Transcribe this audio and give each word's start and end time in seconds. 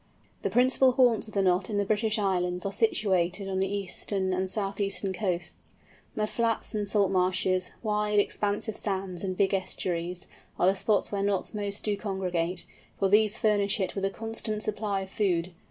The 0.41 0.49
principal 0.49 0.93
haunts 0.93 1.27
of 1.27 1.35
the 1.35 1.43
Knot 1.43 1.69
in 1.69 1.77
the 1.77 1.85
British 1.85 2.17
Islands 2.17 2.65
are 2.65 2.73
situated 2.73 3.47
on 3.47 3.59
the 3.59 3.71
eastern 3.71 4.33
and 4.33 4.49
south 4.49 4.81
eastern 4.81 5.13
coasts. 5.13 5.75
Mud 6.15 6.27
flats, 6.27 6.73
salt 6.89 7.11
marshes, 7.11 7.69
wide, 7.83 8.17
expansive 8.17 8.75
sands, 8.75 9.23
and 9.23 9.37
big 9.37 9.53
estuaries, 9.53 10.25
are 10.57 10.65
the 10.65 10.75
spots 10.75 11.11
where 11.11 11.21
Knots 11.21 11.53
most 11.53 11.83
do 11.83 11.95
congregate, 11.95 12.65
for 12.97 13.09
these 13.09 13.37
furnish 13.37 13.79
it 13.79 13.93
with 13.93 14.03
a 14.03 14.09
constant 14.09 14.63
supply 14.63 15.01
of 15.01 15.11
food. 15.11 15.53